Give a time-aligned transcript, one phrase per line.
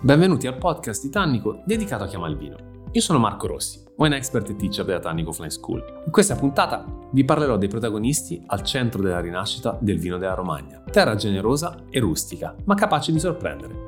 [0.00, 2.56] Benvenuti al podcast di Tannico dedicato a chi ama il vino.
[2.92, 5.82] Io sono Marco Rossi, wine expert e teacher della Tannico Flying School.
[6.06, 10.84] In questa puntata vi parlerò dei protagonisti al centro della rinascita del vino della Romagna.
[10.88, 13.86] Terra generosa e rustica, ma capace di sorprendere.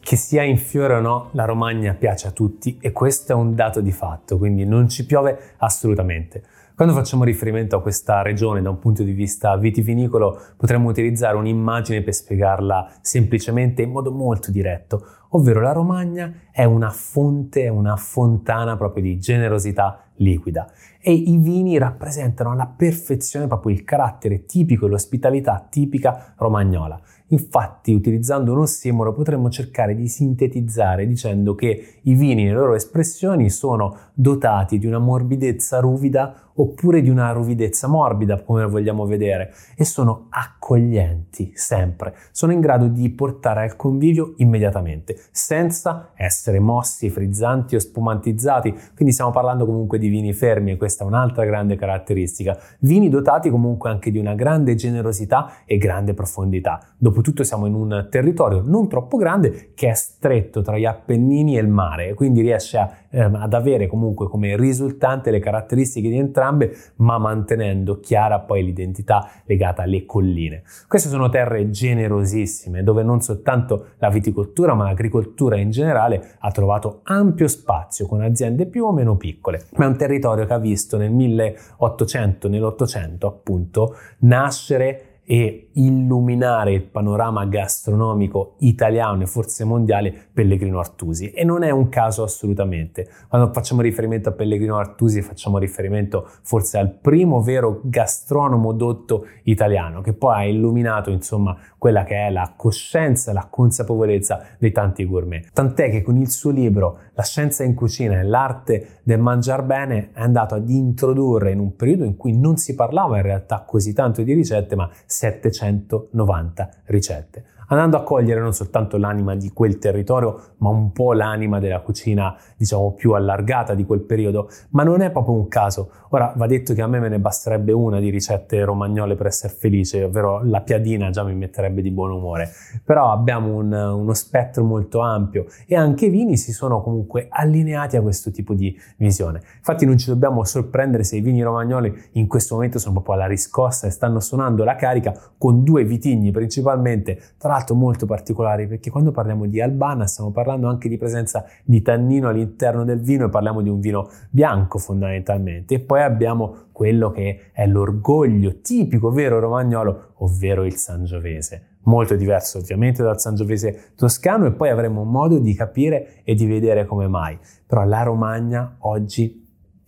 [0.00, 3.54] Che sia in fiore o no, la Romagna piace a tutti e questo è un
[3.54, 6.44] dato di fatto, quindi non ci piove assolutamente.
[6.82, 12.02] Quando facciamo riferimento a questa regione da un punto di vista vitivinicolo, potremmo utilizzare un'immagine
[12.02, 18.76] per spiegarla semplicemente in modo molto diretto, ovvero la Romagna è una fonte, una fontana
[18.76, 20.68] proprio di generosità liquida
[21.00, 27.00] e i vini rappresentano alla perfezione proprio il carattere tipico e l'ospitalità tipica romagnola.
[27.28, 33.50] Infatti, utilizzando un ossimoro, potremmo cercare di sintetizzare dicendo che i vini nelle loro espressioni
[33.50, 39.84] sono dotati di una morbidezza ruvida oppure di una ruvidezza morbida, come vogliamo vedere, e
[39.84, 47.74] sono accoglienti sempre, sono in grado di portare al convivio immediatamente, senza essere mossi, frizzanti
[47.74, 52.58] o spumantizzati, quindi stiamo parlando comunque di vini fermi e questa è un'altra grande caratteristica,
[52.80, 56.80] vini dotati comunque anche di una grande generosità e grande profondità.
[56.96, 61.60] Dopotutto siamo in un territorio non troppo grande che è stretto tra gli Appennini e
[61.60, 66.40] il mare, quindi riesce a, ehm, ad avere comunque come risultante le caratteristiche di entrambi
[66.42, 70.62] entrambe, ma mantenendo chiara poi l'identità legata alle colline.
[70.88, 77.00] Queste sono terre generosissime, dove non soltanto la viticoltura, ma l'agricoltura in generale ha trovato
[77.04, 79.64] ampio spazio con aziende più o meno piccole.
[79.76, 86.82] Ma è un territorio che ha visto nel 1800, nell'Ottocento appunto, nascere e illuminare il
[86.82, 93.08] panorama gastronomico italiano e forse mondiale Pellegrino Artusi e non è un caso assolutamente.
[93.28, 100.02] Quando facciamo riferimento a Pellegrino Artusi facciamo riferimento forse al primo vero gastronomo dotto italiano
[100.02, 105.48] che poi ha illuminato insomma quella che è la coscienza, la consapevolezza dei tanti gourmet.
[105.52, 110.10] Tant'è che con il suo libro La scienza in cucina e l'arte del mangiar bene
[110.12, 113.92] è andato ad introdurre in un periodo in cui non si parlava in realtà così
[113.94, 120.54] tanto di ricette ma 790 ricette andando a cogliere non soltanto l'anima di quel territorio,
[120.58, 124.48] ma un po' l'anima della cucina, diciamo, più allargata di quel periodo.
[124.70, 125.90] Ma non è proprio un caso.
[126.10, 129.54] Ora, va detto che a me me ne basterebbe una di ricette romagnole per essere
[129.54, 132.50] felice, ovvero la piadina già mi metterebbe di buon umore.
[132.84, 137.96] Però abbiamo un, uno spettro molto ampio e anche i vini si sono comunque allineati
[137.96, 139.40] a questo tipo di visione.
[139.56, 143.26] Infatti non ci dobbiamo sorprendere se i vini romagnoli in questo momento sono proprio alla
[143.26, 148.90] riscossa e stanno suonando la carica con due vitigni principalmente, tra l'altro molto particolari perché
[148.90, 153.28] quando parliamo di Albana stiamo parlando anche di presenza di tannino all'interno del vino e
[153.28, 155.74] parliamo di un vino bianco fondamentalmente.
[155.74, 161.68] E poi abbiamo quello che è l'orgoglio tipico vero romagnolo ovvero il sangiovese.
[161.84, 166.84] Molto diverso ovviamente dal sangiovese toscano e poi avremo modo di capire e di vedere
[166.84, 167.38] come mai.
[167.66, 169.41] Però la Romagna oggi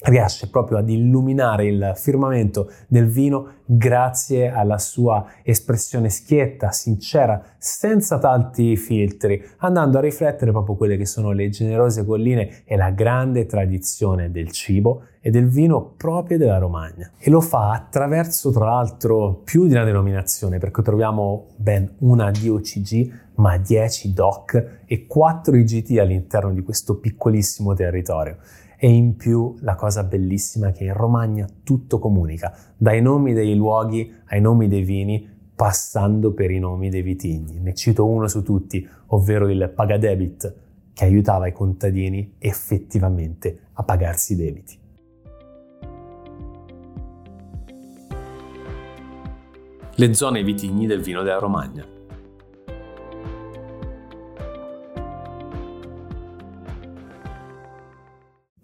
[0.05, 8.19] riesce proprio ad illuminare il firmamento del vino grazie alla sua espressione schietta, sincera, senza
[8.19, 13.47] tanti filtri, andando a riflettere proprio quelle che sono le generose colline e la grande
[13.47, 17.11] tradizione del cibo e del vino proprio della Romagna.
[17.19, 23.23] E lo fa attraverso, tra l'altro, più di una denominazione, perché troviamo ben una DOCG,
[23.37, 28.37] ma 10 DOC e 4 IGT all'interno di questo piccolissimo territorio.
[28.85, 33.57] E in più la cosa bellissima è che in Romagna tutto comunica, dai nomi dei
[33.57, 37.61] luoghi ai nomi dei vini, passando per i nomi dei vitigni.
[37.61, 40.57] Ne cito uno su tutti, ovvero il Pagadebit,
[40.93, 44.79] che aiutava i contadini effettivamente a pagarsi i debiti.
[49.95, 52.04] Le zone vitigni del vino della Romagna.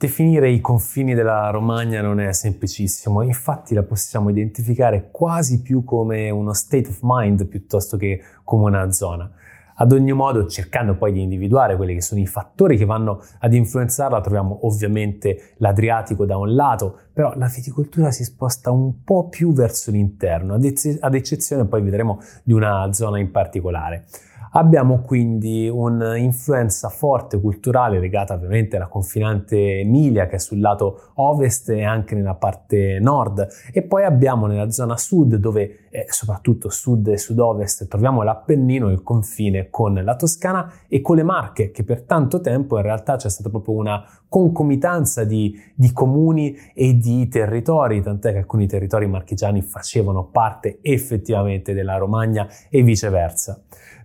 [0.00, 6.30] Definire i confini della Romagna non è semplicissimo, infatti la possiamo identificare quasi più come
[6.30, 9.30] uno state of mind piuttosto che come una zona.
[9.74, 13.52] Ad ogni modo, cercando poi di individuare quelli che sono i fattori che vanno ad
[13.52, 19.52] influenzarla, troviamo ovviamente l'Adriatico da un lato, però la viticoltura si sposta un po' più
[19.52, 24.06] verso l'interno, ad, eccezione poi vedremo di una zona in particolare.
[24.52, 31.68] Abbiamo quindi un'influenza forte culturale legata ovviamente alla confinante Emilia che è sul lato ovest
[31.68, 37.06] e anche nella parte nord e poi abbiamo nella zona sud dove eh, soprattutto sud
[37.08, 42.02] e sud-ovest troviamo l'Appennino, il confine con la Toscana e con le Marche che per
[42.02, 48.02] tanto tempo in realtà c'è stata proprio una concomitanza di, di comuni e di territori,
[48.02, 53.60] tant'è che alcuni territori marchigiani facevano parte effettivamente della Romagna e viceversa.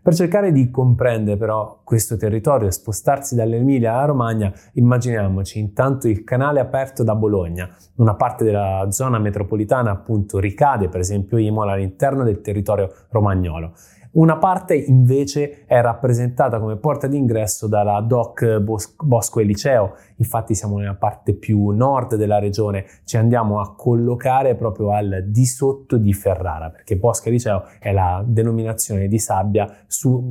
[0.05, 6.23] Per cercare di comprendere però questo territorio e spostarsi dall'Emilia alla Romagna, immaginiamoci intanto il
[6.23, 7.75] canale aperto da Bologna.
[7.95, 13.73] Una parte della zona metropolitana appunto ricade, per esempio Imola, all'interno del territorio romagnolo.
[14.15, 18.63] Una parte invece è rappresentata come porta d'ingresso dalla DOC
[19.03, 24.55] Bosco e Liceo, infatti siamo nella parte più nord della regione, ci andiamo a collocare
[24.55, 29.69] proprio al di sotto di Ferrara, perché Bosco e Liceo è la denominazione di sabbia
[29.85, 30.21] su,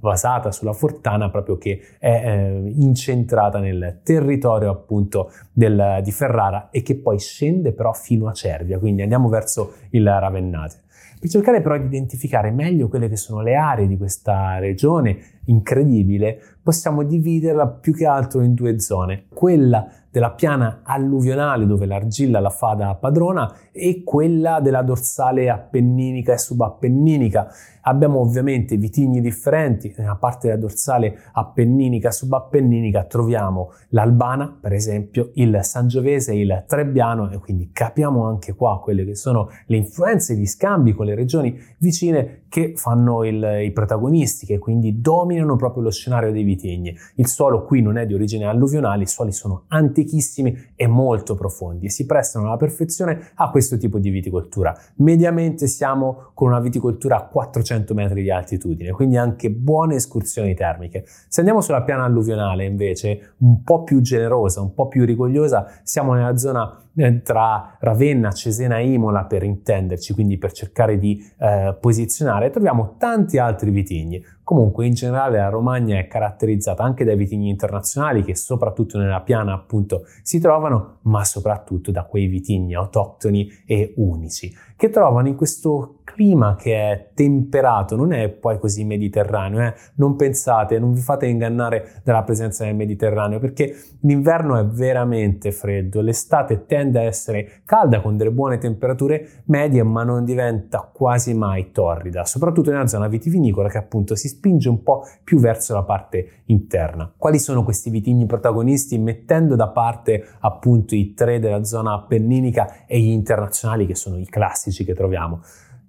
[0.00, 6.80] basata sulla Fortana proprio che è eh, incentrata nel territorio appunto del, di Ferrara e
[6.80, 10.84] che poi scende però fino a Cervia, quindi andiamo verso il Ravennate.
[11.18, 16.38] Per cercare però di identificare meglio quelle che sono le aree di questa regione incredibile,
[16.62, 19.24] possiamo dividerla più che altro in due zone.
[19.32, 26.32] Quella della piana alluvionale dove l'argilla la fa da padrona e quella della dorsale appenninica
[26.32, 27.48] e subappenninica.
[27.82, 35.30] Abbiamo ovviamente vitigni differenti, nella parte della dorsale appenninica e subappenninica troviamo l'Albana, per esempio,
[35.34, 40.34] il Sangiovese e il Trebbiano e quindi capiamo anche qua quelle che sono le influenze,
[40.34, 45.82] gli scambi con le regioni vicine che fanno il, i protagonisti, che quindi dominano proprio
[45.82, 46.96] lo scenario dei vitigni.
[47.16, 51.86] Il suolo qui non è di origine alluvionale, i suoli sono antichissimi e molto profondi
[51.86, 54.72] e si prestano alla perfezione a questo tipo di viticoltura.
[54.96, 61.04] Mediamente siamo con una viticoltura a 400 metri di altitudine, quindi anche buone escursioni termiche.
[61.28, 66.14] Se andiamo sulla piana alluvionale invece, un po' più generosa, un po' più rigogliosa, siamo
[66.14, 66.85] nella zona
[67.22, 73.38] tra Ravenna, Cesena e Imola per intenderci, quindi per cercare di eh, posizionare, troviamo tanti
[73.38, 74.24] altri vitigni.
[74.42, 79.52] Comunque in generale la Romagna è caratterizzata anche dai vitigni internazionali che soprattutto nella piana
[79.52, 86.00] appunto si trovano, ma soprattutto da quei vitigni autoctoni e unici che trovano in questo
[86.16, 89.74] clima che è temperato, non è poi così mediterraneo, eh?
[89.96, 96.00] non pensate, non vi fate ingannare dalla presenza del Mediterraneo perché l'inverno è veramente freddo,
[96.00, 101.70] l'estate tende a essere calda con delle buone temperature medie ma non diventa quasi mai
[101.70, 106.44] torrida, soprattutto nella zona vitivinicola che appunto si spinge un po' più verso la parte
[106.46, 107.12] interna.
[107.14, 112.98] Quali sono questi vitigni protagonisti mettendo da parte appunto i tre della zona appenninica e
[113.00, 115.42] gli internazionali che sono i classici che troviamo?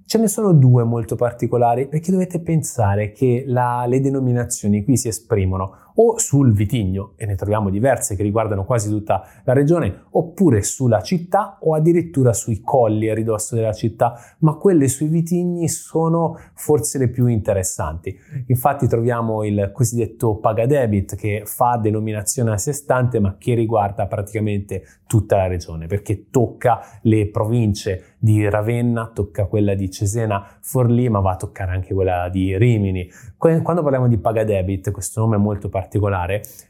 [0.07, 5.09] Ce ne sono due molto particolari perché dovete pensare che la, le denominazioni qui si
[5.09, 10.61] esprimono o sul vitigno, e ne troviamo diverse che riguardano quasi tutta la regione, oppure
[10.61, 16.37] sulla città o addirittura sui colli a ridosso della città, ma quelle sui vitigni sono
[16.53, 18.15] forse le più interessanti.
[18.47, 24.83] Infatti troviamo il cosiddetto pagadebit che fa denominazione a sé stante ma che riguarda praticamente
[25.07, 31.19] tutta la regione perché tocca le province di Ravenna, tocca quella di Cesena, Forlì, ma
[31.19, 33.09] va a toccare anche quella di Rimini.
[33.37, 35.85] Quando parliamo di pagadebit, questo nome è molto particolare,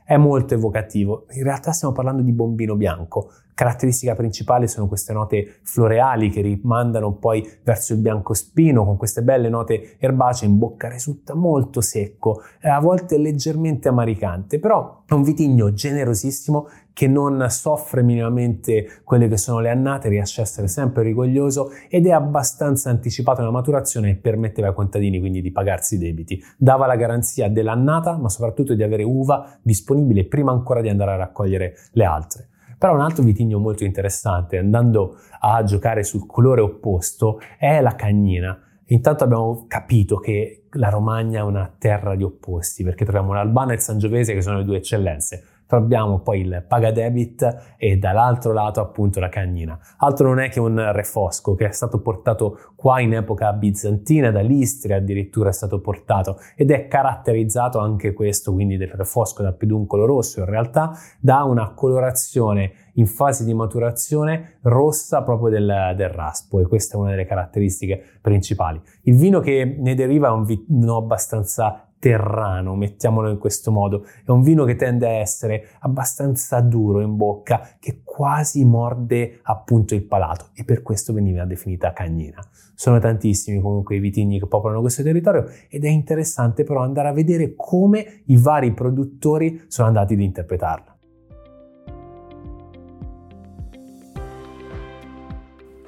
[0.04, 1.26] è molto evocativo.
[1.32, 3.32] In realtà stiamo parlando di bombino bianco.
[3.54, 9.24] Caratteristica principale sono queste note floreali che rimandano poi verso il bianco spino con queste
[9.24, 15.24] belle note erbacee in bocca risulta molto secco, a volte leggermente amaricante, però è un
[15.24, 16.68] vitigno generosissimo
[16.98, 22.08] che non soffre minimamente quelle che sono le annate, riesce a essere sempre rigoglioso ed
[22.08, 26.42] è abbastanza anticipato nella maturazione e permetteva ai contadini quindi di pagarsi i debiti.
[26.58, 31.18] Dava la garanzia dell'annata, ma soprattutto di avere uva disponibile prima ancora di andare a
[31.18, 32.48] raccogliere le altre.
[32.80, 38.60] Però un altro vitigno molto interessante, andando a giocare sul colore opposto, è la cagnina.
[38.88, 43.76] Intanto abbiamo capito che la Romagna è una terra di opposti, perché troviamo l'Albana e
[43.76, 45.44] il Sangiovese che sono le due eccellenze
[45.76, 49.78] abbiamo poi il pagadebit e dall'altro lato appunto la cagnina.
[49.98, 54.98] Altro non è che un refosco che è stato portato qua in epoca bizantina, dall'Istria
[54.98, 60.40] addirittura è stato portato ed è caratterizzato anche questo, quindi del refosco da peduncolo rosso,
[60.40, 66.68] in realtà da una colorazione in fase di maturazione rossa proprio del, del, raspo e
[66.68, 68.82] questa è una delle caratteristiche principali.
[69.04, 74.06] Il vino che ne deriva è un vino abbastanza terrano, mettiamolo in questo modo.
[74.26, 79.96] È un vino che tende a essere abbastanza duro in bocca, che quasi morde appunto
[79.96, 82.42] il palato e per questo veniva definita cagnina.
[82.76, 87.14] Sono tantissimi comunque i vitigni che popolano questo territorio ed è interessante però andare a
[87.14, 90.96] vedere come i vari produttori sono andati ad interpretarla.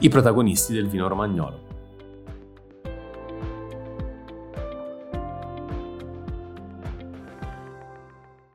[0.01, 1.68] I protagonisti del vino romagnolo.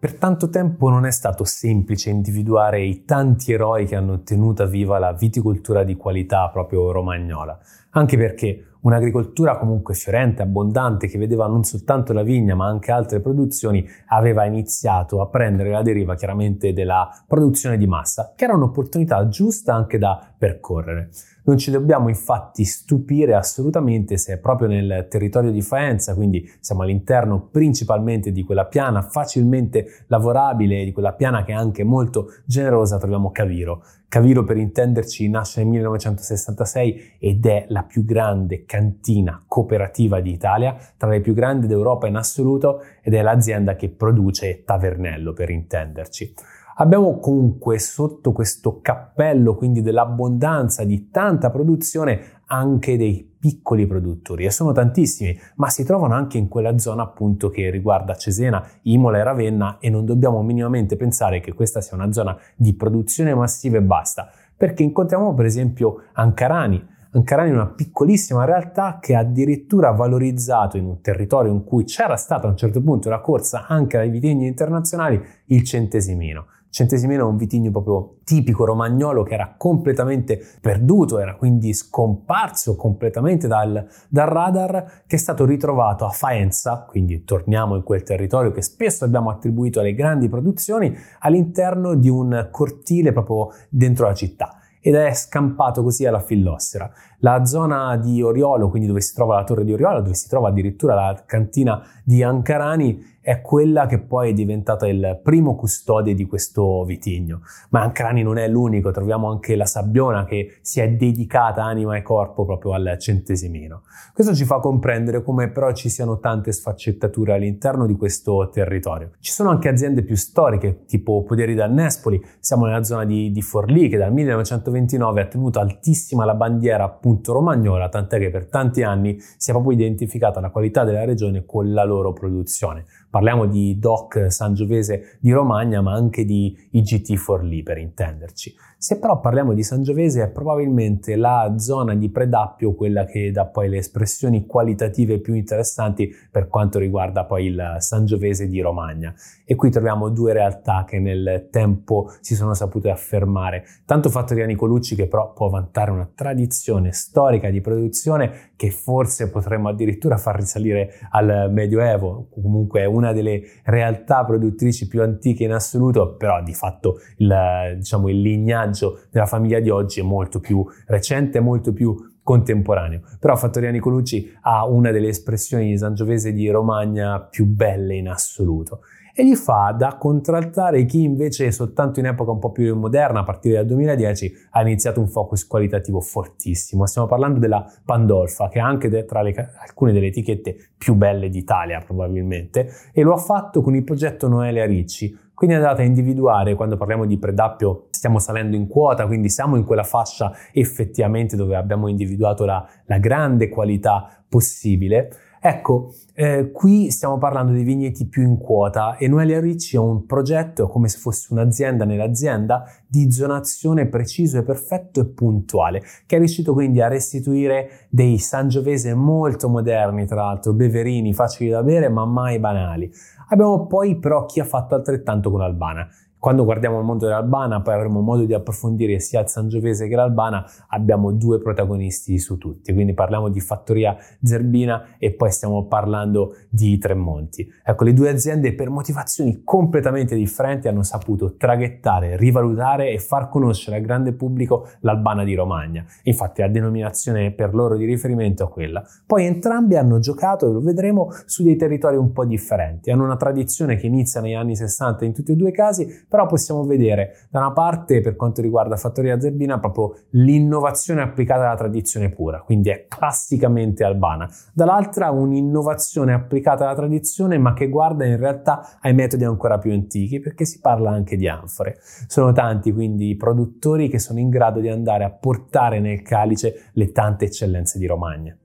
[0.05, 4.99] Per tanto tempo non è stato semplice individuare i tanti eroi che hanno tenuta viva
[4.99, 7.59] la viticoltura di qualità proprio romagnola,
[7.93, 13.21] anche perché un'agricoltura comunque fiorente, abbondante, che vedeva non soltanto la vigna ma anche altre
[13.21, 19.27] produzioni, aveva iniziato a prendere la deriva chiaramente della produzione di massa, che era un'opportunità
[19.29, 21.09] giusta anche da percorrere.
[21.47, 26.83] Non ci dobbiamo infatti stupire assolutamente se è proprio nel territorio di Faenza, quindi siamo
[26.83, 32.97] all'interno principalmente di quella piana facilmente lavorabile, di quella piana che è anche molto generosa,
[32.97, 33.83] troviamo Caviro.
[34.09, 41.11] Caviro, per intenderci, nasce nel 1966 ed è la più grande cantina cooperativa d'Italia, tra
[41.11, 46.33] le più grandi d'Europa in assoluto, ed è l'azienda che produce Tavernello, per intenderci.
[46.77, 54.51] Abbiamo comunque sotto questo cappello quindi dell'abbondanza di tanta produzione anche dei piccoli produttori e
[54.51, 59.23] sono tantissimi, ma si trovano anche in quella zona appunto che riguarda Cesena, Imola e
[59.23, 63.83] Ravenna e non dobbiamo minimamente pensare che questa sia una zona di produzione massiva e
[63.83, 70.77] basta, perché incontriamo per esempio Ancarani, Ancarani è una piccolissima realtà che ha addirittura valorizzato
[70.77, 74.11] in un territorio in cui c'era stata a un certo punto una corsa anche ai
[74.11, 76.47] vitigni internazionali il centesimino.
[76.75, 83.47] Centesimino è un vitigno proprio tipico romagnolo che era completamente perduto, era quindi scomparso completamente
[83.47, 88.61] dal, dal, radar, che è stato ritrovato a Faenza, quindi torniamo in quel territorio che
[88.61, 94.97] spesso abbiamo attribuito alle grandi produzioni, all'interno di un cortile proprio dentro la città ed
[94.97, 96.93] è scampato così alla fillossera.
[97.21, 100.49] La zona di Oriolo, quindi dove si trova la torre di Oriolo, dove si trova
[100.49, 106.27] addirittura la cantina di Ancarani, è quella che poi è diventata il primo custode di
[106.27, 107.41] questo vitigno.
[107.71, 112.03] Ma Ancrani non è l'unico, troviamo anche la Sabbiona che si è dedicata anima e
[112.03, 113.85] corpo proprio al centesimino.
[114.13, 119.13] Questo ci fa comprendere come però ci siano tante sfaccettature all'interno di questo territorio.
[119.21, 123.41] Ci sono anche aziende più storiche, tipo Poderi dal Nespoli, siamo nella zona di, di
[123.41, 128.83] Forlì che dal 1929 ha tenuto altissima la bandiera appunto romagnola, tant'è che per tanti
[128.83, 132.85] anni si è proprio identificata la qualità della regione con la loro produzione.
[133.15, 138.53] Parliamo di DOC Sangiovese di Romagna, ma anche di IGT Forlì per intenderci.
[138.85, 143.71] Se però parliamo di Sangiovese è probabilmente la zona di Predappio quella che dà poi
[143.71, 149.15] le espressioni qualitative più interessanti per quanto riguarda poi il Sangiovese di Romagna.
[149.47, 153.65] E qui troviamo due realtà che nel tempo si sono sapute affermare.
[153.87, 159.71] Tanto Fattoria Nicolucci che però può vantare una tradizione storica di produzione che forse potremmo
[159.71, 166.17] addirittura far risalire al Medioevo, comunque è una delle realtà produttrici più antiche in assoluto,
[166.17, 170.65] però di fatto il, diciamo, il lignaggio passaggio della famiglia di oggi è molto più
[170.87, 173.03] recente, molto più contemporaneo.
[173.21, 178.81] Però Fattoria Nicolucci ha una delle espressioni di Sangiovese di Romagna più belle in assoluto
[179.17, 183.23] e gli fa da contraltare chi invece soltanto in epoca un po' più moderna, a
[183.23, 186.85] partire dal 2010, ha iniziato un focus qualitativo fortissimo.
[186.87, 191.79] Stiamo parlando della Pandolfa, che è anche tra le, alcune delle etichette più belle d'Italia
[191.79, 196.77] probabilmente, e lo ha fatto con il progetto Noelia Ricci, quindi andate a individuare, quando
[196.77, 201.89] parliamo di predappio, stiamo salendo in quota, quindi siamo in quella fascia effettivamente dove abbiamo
[201.89, 205.11] individuato la, la grande qualità possibile.
[205.47, 210.07] Ecco, eh, qui stiamo parlando di vigneti più in quota e Noelia Ricci è un
[210.07, 216.19] progetto, come se fosse un'azienda nell'azienda, di zonazione preciso e perfetto e puntuale, che è
[216.19, 222.07] riuscito quindi a restituire dei Sangiovese molto moderni, tra l'altro, beverini, facili da bere, ma
[222.07, 222.91] mai banali.
[223.29, 225.87] Abbiamo poi però chi ha fatto altrettanto con Albana.
[226.25, 230.43] Quando guardiamo il mondo dell'Albana, poi avremo modo di approfondire sia il Sangiovese che l'Albana,
[230.69, 236.79] abbiamo due protagonisti su tutti, quindi parliamo di Fattoria Zerbina e poi stiamo parlando di
[236.79, 237.47] Tremonti.
[237.63, 243.77] Ecco, le due aziende per motivazioni completamente differenti hanno saputo traghettare, rivalutare e far conoscere
[243.77, 245.85] al grande pubblico l'Albana di Romagna.
[246.05, 248.83] Infatti la denominazione per loro di riferimento è quella.
[249.05, 252.91] Poi entrambi hanno giocato, e lo vedremo, su dei territori un po' differenti.
[252.91, 256.27] Hanno una tradizione che inizia negli anni 60 in tutti e due i casi, però
[256.27, 262.09] possiamo vedere da una parte per quanto riguarda Fattoria Zerbina proprio l'innovazione applicata alla tradizione
[262.09, 268.79] pura, quindi è classicamente albana, dall'altra un'innovazione applicata alla tradizione ma che guarda in realtà
[268.81, 271.79] ai metodi ancora più antichi perché si parla anche di anfore.
[272.07, 276.71] Sono tanti quindi i produttori che sono in grado di andare a portare nel calice
[276.75, 278.39] le tante eccellenze di Romagna.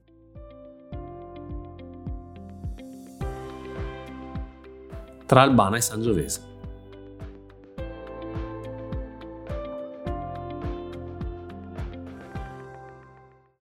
[5.24, 6.49] Tra Albana e Sangiovese.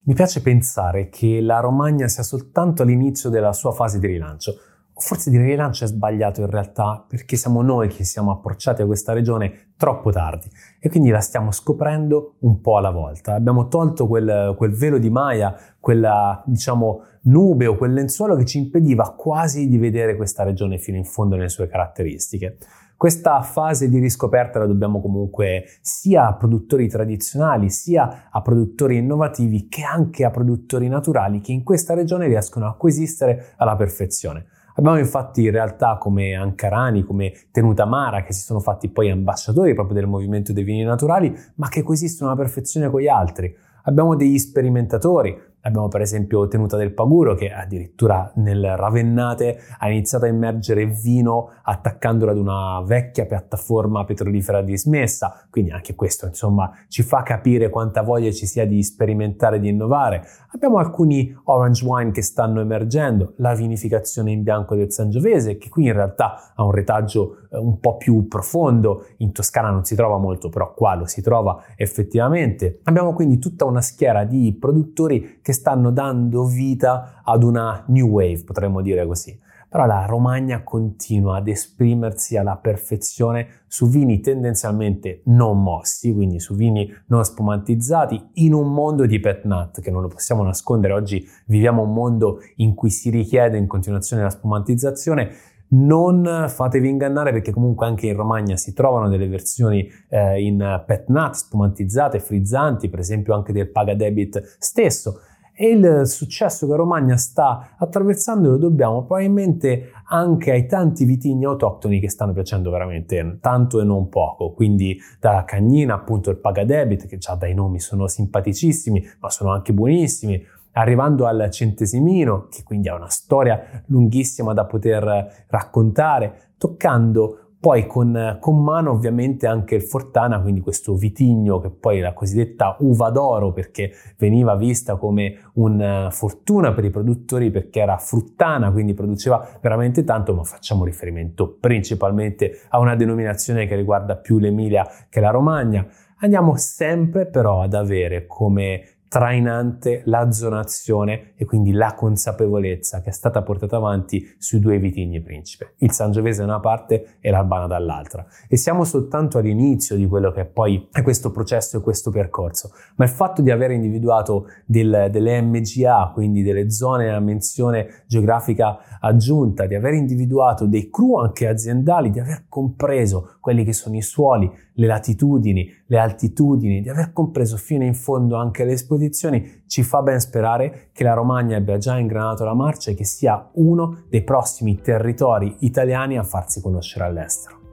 [0.06, 4.54] Mi piace pensare che la Romagna sia soltanto all'inizio della sua fase di rilancio.
[4.92, 9.14] Forse di rilancio è sbagliato in realtà perché siamo noi che siamo approcciati a questa
[9.14, 10.46] regione troppo tardi
[10.78, 13.32] e quindi la stiamo scoprendo un po' alla volta.
[13.32, 18.58] Abbiamo tolto quel, quel velo di Maya, quella diciamo nube o quel lenzuolo che ci
[18.58, 22.58] impediva quasi di vedere questa regione fino in fondo nelle sue caratteristiche.
[22.96, 29.68] Questa fase di riscoperta la dobbiamo comunque sia a produttori tradizionali, sia a produttori innovativi,
[29.68, 34.46] che anche a produttori naturali che in questa regione riescono a coesistere alla perfezione.
[34.76, 39.94] Abbiamo infatti realtà come Ancarani, come Tenuta Mara, che si sono fatti poi ambasciatori proprio
[39.94, 43.54] del movimento dei vini naturali, ma che coesistono alla perfezione con gli altri.
[43.84, 45.36] Abbiamo degli sperimentatori,
[45.66, 51.52] Abbiamo per esempio Tenuta del Paguro che addirittura nel Ravennate ha iniziato a immergere vino
[51.62, 58.02] attaccandolo ad una vecchia piattaforma petrolifera dismessa, quindi anche questo insomma ci fa capire quanta
[58.02, 60.26] voglia ci sia di sperimentare, di innovare.
[60.52, 65.86] Abbiamo alcuni orange wine che stanno emergendo, la vinificazione in bianco del Sangiovese che qui
[65.86, 70.18] in realtà ha un retaggio eh, un po' più profondo, in Toscana non si trova
[70.18, 72.80] molto, però qua lo si trova effettivamente.
[72.82, 78.44] Abbiamo quindi tutta una schiera di produttori che stanno dando vita ad una new wave,
[78.44, 79.40] potremmo dire così.
[79.74, 86.54] Però la Romagna continua ad esprimersi alla perfezione su vini tendenzialmente non mossi, quindi su
[86.54, 90.92] vini non spumantizzati, in un mondo di pet nut che non lo possiamo nascondere.
[90.92, 95.30] Oggi viviamo un mondo in cui si richiede in continuazione la spumantizzazione
[95.74, 101.08] non fatevi ingannare perché comunque anche in Romagna si trovano delle versioni eh, in pet
[101.08, 105.20] nut spumantizzate, frizzanti, per esempio anche del pagadebit stesso.
[105.56, 112.00] E il successo che Romagna sta attraversando lo dobbiamo probabilmente anche ai tanti vitigni autoctoni
[112.00, 114.52] che stanno piacendo veramente tanto e non poco.
[114.52, 119.72] Quindi da Cagnina appunto il Pagadebit, che già dai nomi sono simpaticissimi, ma sono anche
[119.72, 127.86] buonissimi arrivando al centesimino, che quindi ha una storia lunghissima da poter raccontare, toccando poi
[127.86, 132.76] con, con, mano ovviamente anche il Fortana, quindi questo vitigno che poi è la cosiddetta
[132.80, 138.92] uva d'oro perché veniva vista come una fortuna per i produttori perché era fruttana, quindi
[138.92, 145.20] produceva veramente tanto, ma facciamo riferimento principalmente a una denominazione che riguarda più l'Emilia che
[145.20, 145.86] la Romagna.
[146.18, 153.12] Andiamo sempre però ad avere come trainante la zonazione e quindi la consapevolezza che è
[153.12, 158.26] stata portata avanti sui due vitigni principe, il Sangiovese da una parte e l'Albana dall'altra.
[158.48, 163.04] E siamo soltanto all'inizio di quello che poi è questo processo e questo percorso, ma
[163.04, 169.66] il fatto di aver individuato del, delle MGA, quindi delle zone a menzione geografica aggiunta,
[169.66, 174.50] di aver individuato dei cru anche aziendali, di aver compreso quelli che sono i suoli,
[174.74, 180.02] le latitudini, le altitudini, di aver compreso fino in fondo anche le esposizioni, ci fa
[180.02, 184.22] ben sperare che la Romagna abbia già ingranato la marcia e che sia uno dei
[184.22, 187.63] prossimi territori italiani a farsi conoscere all'estero.